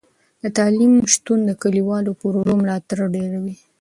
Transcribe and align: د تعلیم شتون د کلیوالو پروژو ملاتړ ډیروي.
د 0.41 0.43
تعلیم 0.57 0.93
شتون 1.13 1.39
د 1.45 1.51
کلیوالو 1.61 2.17
پروژو 2.21 2.53
ملاتړ 2.61 2.97
ډیروي. 3.15 3.55